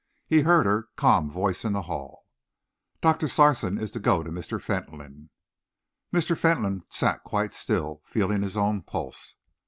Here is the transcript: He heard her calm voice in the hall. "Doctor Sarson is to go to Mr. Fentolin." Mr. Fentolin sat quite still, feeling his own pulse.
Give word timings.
He 0.25 0.41
heard 0.41 0.65
her 0.65 0.87
calm 0.95 1.29
voice 1.29 1.63
in 1.63 1.73
the 1.73 1.83
hall. 1.83 2.23
"Doctor 3.01 3.27
Sarson 3.27 3.77
is 3.77 3.91
to 3.91 3.99
go 3.99 4.23
to 4.23 4.31
Mr. 4.31 4.59
Fentolin." 4.59 5.29
Mr. 6.11 6.35
Fentolin 6.35 6.81
sat 6.89 7.23
quite 7.23 7.53
still, 7.53 8.01
feeling 8.03 8.41
his 8.41 8.57
own 8.57 8.81
pulse. 8.81 9.35